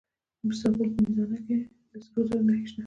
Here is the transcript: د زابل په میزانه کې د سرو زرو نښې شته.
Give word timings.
د 0.45 0.45
زابل 0.59 0.89
په 0.93 0.99
میزانه 1.05 1.39
کې 1.45 1.57
د 1.89 1.91
سرو 2.05 2.21
زرو 2.27 2.43
نښې 2.47 2.65
شته. 2.69 2.79